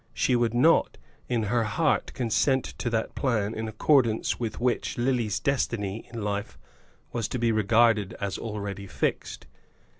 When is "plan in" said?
3.13-3.67